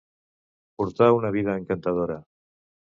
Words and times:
Portar 0.79 1.11
una 1.19 1.33
vida 1.37 1.57
encantadora 1.61 2.21